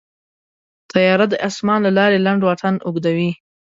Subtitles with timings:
[0.91, 3.31] طیاره د اسمان له لارې لنډ واټن اوږدوي.